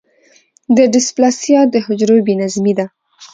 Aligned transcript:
د 0.77 0.77
ډیسپلاسیا 0.93 1.61
د 1.73 1.75
حجرو 1.85 2.17
بې 2.25 2.33
نظمي 2.41 2.73
ده. 2.79 2.85